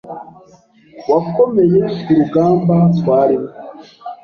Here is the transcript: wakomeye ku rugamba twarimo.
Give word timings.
wakomeye 1.09 1.81
ku 2.03 2.09
rugamba 2.19 2.75
twarimo. 2.97 3.49